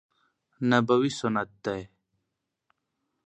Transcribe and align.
نبوي 0.69 1.11
سنت 1.19 1.49
دي. 1.63 1.81